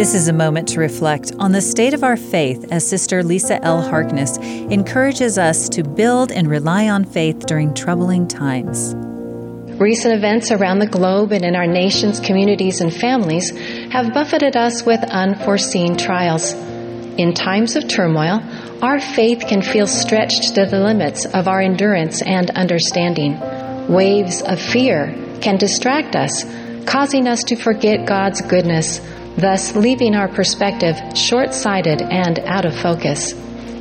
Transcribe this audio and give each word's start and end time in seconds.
This 0.00 0.14
is 0.14 0.28
a 0.28 0.32
moment 0.32 0.66
to 0.68 0.80
reflect 0.80 1.32
on 1.38 1.52
the 1.52 1.60
state 1.60 1.92
of 1.92 2.02
our 2.02 2.16
faith 2.16 2.66
as 2.72 2.88
Sister 2.88 3.22
Lisa 3.22 3.62
L. 3.62 3.82
Harkness 3.82 4.38
encourages 4.38 5.36
us 5.36 5.68
to 5.68 5.84
build 5.84 6.32
and 6.32 6.48
rely 6.48 6.88
on 6.88 7.04
faith 7.04 7.44
during 7.44 7.74
troubling 7.74 8.26
times. 8.26 8.94
Recent 9.78 10.14
events 10.14 10.50
around 10.50 10.78
the 10.78 10.86
globe 10.86 11.32
and 11.32 11.44
in 11.44 11.54
our 11.54 11.66
nation's 11.66 12.18
communities 12.18 12.80
and 12.80 12.94
families 12.94 13.50
have 13.90 14.14
buffeted 14.14 14.56
us 14.56 14.86
with 14.86 15.04
unforeseen 15.04 15.98
trials. 15.98 16.54
In 16.54 17.34
times 17.34 17.76
of 17.76 17.86
turmoil, 17.86 18.40
our 18.80 19.00
faith 19.00 19.44
can 19.46 19.60
feel 19.60 19.86
stretched 19.86 20.54
to 20.54 20.64
the 20.64 20.80
limits 20.80 21.26
of 21.26 21.46
our 21.46 21.60
endurance 21.60 22.22
and 22.22 22.48
understanding. 22.52 23.38
Waves 23.86 24.40
of 24.40 24.62
fear 24.62 25.14
can 25.42 25.58
distract 25.58 26.16
us, 26.16 26.46
causing 26.86 27.28
us 27.28 27.44
to 27.44 27.54
forget 27.54 28.06
God's 28.06 28.40
goodness, 28.40 29.02
thus 29.36 29.74
leaving 29.76 30.14
our 30.14 30.28
perspective 30.28 30.96
short 31.16 31.54
sighted 31.54 32.02
and 32.02 32.38
out 32.40 32.64
of 32.64 32.78
focus. 32.78 33.34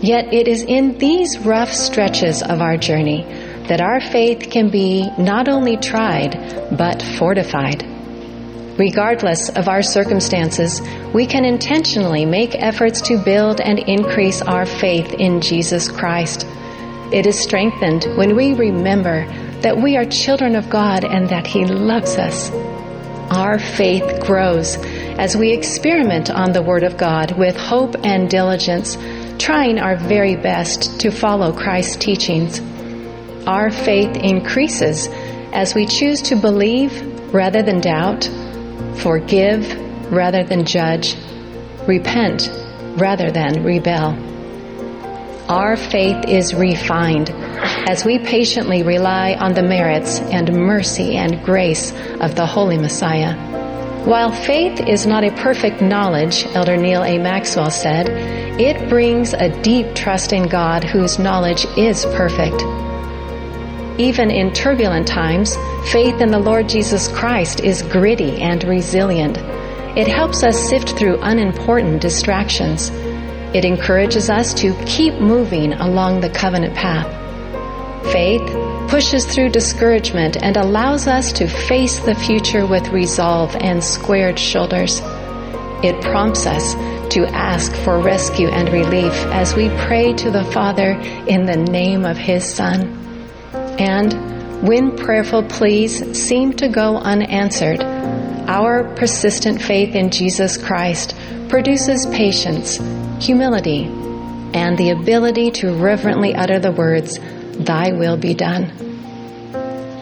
Yet 0.00 0.32
it 0.32 0.48
is 0.48 0.62
in 0.62 0.98
these 0.98 1.38
rough 1.38 1.72
stretches 1.72 2.42
of 2.42 2.60
our 2.60 2.76
journey 2.76 3.22
that 3.68 3.80
our 3.80 4.00
faith 4.00 4.50
can 4.50 4.70
be 4.70 5.08
not 5.18 5.48
only 5.48 5.76
tried, 5.76 6.76
but 6.76 7.00
fortified. 7.00 7.86
Regardless 8.78 9.50
of 9.50 9.68
our 9.68 9.82
circumstances, 9.82 10.80
we 11.12 11.26
can 11.26 11.44
intentionally 11.44 12.24
make 12.24 12.54
efforts 12.54 13.00
to 13.02 13.22
build 13.22 13.60
and 13.60 13.78
increase 13.78 14.42
our 14.42 14.66
faith 14.66 15.12
in 15.12 15.40
Jesus 15.40 15.88
Christ. 15.88 16.46
It 17.12 17.26
is 17.26 17.38
strengthened 17.38 18.06
when 18.16 18.34
we 18.34 18.54
remember 18.54 19.26
that 19.60 19.76
we 19.76 19.96
are 19.96 20.06
children 20.06 20.56
of 20.56 20.70
God 20.70 21.04
and 21.04 21.28
that 21.28 21.46
He 21.46 21.66
loves 21.66 22.16
us. 22.16 22.50
Our 23.30 23.58
faith 23.58 24.24
grows 24.24 24.76
as 25.18 25.36
we 25.36 25.52
experiment 25.52 26.30
on 26.30 26.52
the 26.52 26.62
Word 26.62 26.82
of 26.82 26.96
God 26.96 27.38
with 27.38 27.56
hope 27.56 27.94
and 28.04 28.28
diligence, 28.28 28.96
trying 29.38 29.78
our 29.78 29.96
very 29.96 30.36
best 30.36 31.00
to 31.00 31.10
follow 31.10 31.52
Christ's 31.52 31.96
teachings. 31.96 32.60
Our 33.46 33.70
faith 33.70 34.16
increases 34.16 35.08
as 35.52 35.74
we 35.74 35.86
choose 35.86 36.22
to 36.22 36.36
believe 36.36 37.34
rather 37.34 37.62
than 37.62 37.80
doubt 37.80 38.28
forgive 38.96 40.12
rather 40.12 40.44
than 40.44 40.64
judge, 40.64 41.16
repent 41.86 42.48
rather 42.96 43.30
than 43.30 43.64
rebel. 43.64 44.16
Our 45.48 45.76
faith 45.76 46.28
is 46.28 46.54
refined 46.54 47.30
as 47.30 48.04
we 48.04 48.18
patiently 48.18 48.82
rely 48.82 49.34
on 49.34 49.54
the 49.54 49.62
merits 49.62 50.20
and 50.20 50.52
mercy 50.54 51.16
and 51.16 51.42
grace 51.44 51.92
of 52.20 52.36
the 52.36 52.46
Holy 52.46 52.78
Messiah. 52.78 53.61
While 54.04 54.32
faith 54.32 54.80
is 54.80 55.06
not 55.06 55.22
a 55.22 55.30
perfect 55.30 55.80
knowledge, 55.80 56.44
Elder 56.54 56.76
Neal 56.76 57.04
A. 57.04 57.18
Maxwell 57.18 57.70
said, 57.70 58.08
it 58.60 58.88
brings 58.88 59.32
a 59.32 59.48
deep 59.62 59.94
trust 59.94 60.32
in 60.32 60.48
God 60.48 60.82
whose 60.82 61.20
knowledge 61.20 61.64
is 61.76 62.04
perfect. 62.06 62.62
Even 64.00 64.32
in 64.32 64.52
turbulent 64.52 65.06
times, 65.06 65.54
faith 65.92 66.20
in 66.20 66.32
the 66.32 66.38
Lord 66.40 66.68
Jesus 66.68 67.06
Christ 67.08 67.60
is 67.60 67.82
gritty 67.82 68.42
and 68.42 68.64
resilient. 68.64 69.38
It 69.96 70.08
helps 70.08 70.42
us 70.42 70.58
sift 70.58 70.98
through 70.98 71.20
unimportant 71.22 72.02
distractions. 72.02 72.90
It 73.54 73.64
encourages 73.64 74.28
us 74.28 74.52
to 74.54 74.74
keep 74.84 75.14
moving 75.14 75.74
along 75.74 76.22
the 76.22 76.30
covenant 76.30 76.74
path. 76.74 77.06
Faith 78.12 78.42
pushes 78.92 79.24
through 79.24 79.48
discouragement 79.48 80.36
and 80.42 80.58
allows 80.58 81.06
us 81.06 81.32
to 81.32 81.48
face 81.48 81.98
the 82.00 82.14
future 82.14 82.66
with 82.66 82.86
resolve 82.90 83.56
and 83.56 83.82
squared 83.82 84.38
shoulders. 84.38 85.00
It 85.82 85.98
prompts 86.02 86.44
us 86.44 86.74
to 87.14 87.24
ask 87.32 87.74
for 87.74 88.02
rescue 88.02 88.48
and 88.48 88.68
relief 88.68 89.14
as 89.32 89.54
we 89.54 89.70
pray 89.86 90.12
to 90.12 90.30
the 90.30 90.44
Father 90.44 90.90
in 91.26 91.46
the 91.46 91.56
name 91.56 92.04
of 92.04 92.18
His 92.18 92.44
Son. 92.44 92.82
And 93.78 94.62
when 94.62 94.94
prayerful 94.94 95.44
pleas 95.44 96.22
seem 96.22 96.52
to 96.58 96.68
go 96.68 96.98
unanswered, 96.98 97.82
our 97.82 98.94
persistent 98.94 99.62
faith 99.62 99.94
in 99.94 100.10
Jesus 100.10 100.58
Christ 100.58 101.16
produces 101.48 102.04
patience, 102.08 102.76
humility, 103.24 103.84
and 104.52 104.76
the 104.76 104.90
ability 104.90 105.50
to 105.52 105.72
reverently 105.72 106.34
utter 106.34 106.58
the 106.58 106.72
words, 106.72 107.18
Thy 107.52 107.92
will 107.92 108.16
be 108.16 108.34
done. 108.34 108.72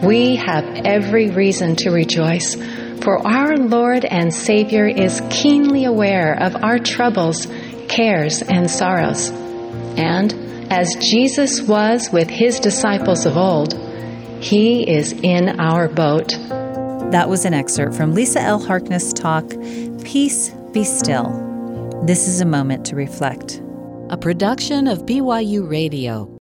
We 0.03 0.35
have 0.37 0.65
every 0.85 1.29
reason 1.29 1.75
to 1.77 1.91
rejoice, 1.91 2.55
for 3.01 3.25
our 3.25 3.55
Lord 3.57 4.03
and 4.05 4.33
Savior 4.33 4.87
is 4.87 5.21
keenly 5.29 5.85
aware 5.85 6.33
of 6.33 6.63
our 6.63 6.79
troubles, 6.79 7.47
cares, 7.87 8.41
and 8.41 8.69
sorrows. 8.69 9.29
And 9.97 10.33
as 10.71 10.95
Jesus 10.95 11.61
was 11.61 12.09
with 12.11 12.29
his 12.29 12.59
disciples 12.59 13.25
of 13.25 13.37
old, 13.37 13.73
he 14.39 14.89
is 14.89 15.11
in 15.11 15.59
our 15.59 15.87
boat. 15.87 16.29
That 17.11 17.27
was 17.27 17.45
an 17.45 17.53
excerpt 17.53 17.93
from 17.93 18.15
Lisa 18.15 18.41
L. 18.41 18.59
Harkness' 18.59 19.13
talk, 19.13 19.47
Peace 20.03 20.49
Be 20.71 20.83
Still. 20.83 22.01
This 22.05 22.27
is 22.27 22.41
a 22.41 22.45
moment 22.45 22.85
to 22.87 22.95
reflect. 22.95 23.61
A 24.09 24.17
production 24.17 24.87
of 24.87 25.05
BYU 25.05 25.69
Radio. 25.69 26.39